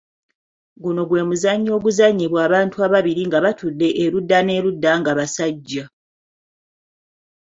[0.81, 5.83] Guno gwe muzannyo oguzannyibwa abantu ababiri nga batudde erudda n’erudda nga basajja.